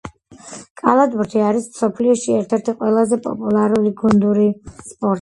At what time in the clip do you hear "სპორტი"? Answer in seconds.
4.69-5.09